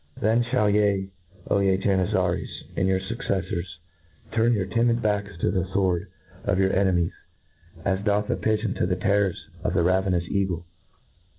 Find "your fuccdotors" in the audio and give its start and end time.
2.87-3.67